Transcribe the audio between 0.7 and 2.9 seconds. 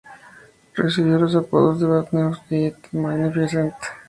Recibió los apodos de "Bad News" y